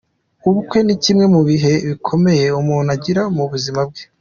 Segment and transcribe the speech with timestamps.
[0.47, 4.03] Ubukwe ni kimwe mu bihe bikomeye umuntu agira mu buzima bwe.